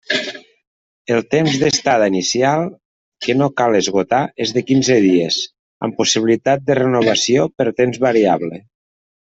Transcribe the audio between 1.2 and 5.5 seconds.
temps d'estada inicial, que no cal esgotar, és de quinze dies,